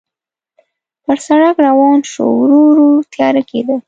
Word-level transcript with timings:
پر 1.05 1.17
سړک 1.27 1.55
روان 1.67 1.99
شوو، 2.11 2.33
ورو 2.39 2.59
ورو 2.67 2.89
تیاره 3.13 3.41
کېده. 3.49 3.75